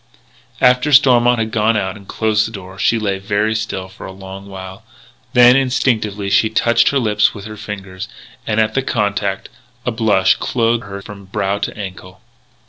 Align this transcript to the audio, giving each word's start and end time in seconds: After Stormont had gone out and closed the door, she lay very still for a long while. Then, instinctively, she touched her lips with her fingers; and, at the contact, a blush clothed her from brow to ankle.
After 0.59 0.91
Stormont 0.91 1.37
had 1.37 1.51
gone 1.51 1.77
out 1.77 1.95
and 1.95 2.07
closed 2.07 2.47
the 2.47 2.51
door, 2.51 2.79
she 2.79 2.97
lay 2.97 3.19
very 3.19 3.53
still 3.53 3.87
for 3.87 4.07
a 4.07 4.11
long 4.11 4.47
while. 4.47 4.83
Then, 5.33 5.55
instinctively, 5.55 6.31
she 6.31 6.49
touched 6.49 6.89
her 6.89 6.97
lips 6.97 7.35
with 7.35 7.45
her 7.45 7.55
fingers; 7.55 8.09
and, 8.47 8.59
at 8.59 8.73
the 8.73 8.81
contact, 8.81 9.49
a 9.85 9.91
blush 9.91 10.37
clothed 10.37 10.85
her 10.85 11.03
from 11.03 11.25
brow 11.25 11.59
to 11.59 11.77
ankle. 11.77 12.19